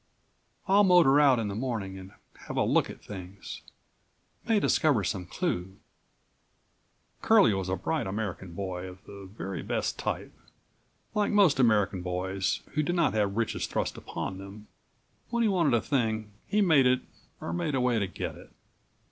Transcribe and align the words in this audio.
I'll 0.67 0.83
motor 0.83 1.19
out 1.19 1.37
in 1.37 1.47
the 1.47 1.53
morning 1.53 1.95
and 1.99 2.13
have 2.47 2.57
a 2.57 2.63
look 2.63 2.89
at 2.89 3.03
things. 3.03 3.61
May 4.47 4.59
discover 4.59 5.03
some 5.03 5.27
clew." 5.27 5.77
Curlie 7.21 7.53
was 7.53 7.69
a 7.69 7.75
bright 7.75 8.07
American 8.07 8.53
boy 8.55 8.87
of 8.87 9.03
the 9.05 9.29
very 9.31 9.61
best 9.61 9.99
type. 9.99 10.33
Like 11.13 11.31
most 11.31 11.59
American 11.59 12.01
boys 12.01 12.61
who 12.73 12.81
do 12.81 12.93
not 12.93 13.13
have 13.13 13.37
riches 13.37 13.67
thrust 13.67 13.95
upon 13.95 14.39
them, 14.39 14.65
when 15.29 15.43
he 15.43 15.49
wanted 15.49 15.75
a 15.75 15.81
thing 15.81 16.31
he 16.47 16.61
made 16.61 16.87
it 16.87 17.01
or 17.39 17.53
made 17.53 17.75
a 17.75 17.79
way 17.79 17.99
to 17.99 18.07
get 18.07 18.33
it. 18.35 18.49